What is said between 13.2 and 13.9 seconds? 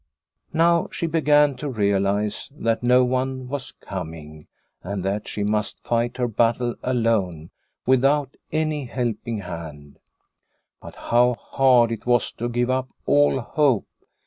hope